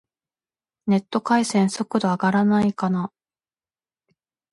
[0.87, 3.11] ネット回線、速度上がらないかな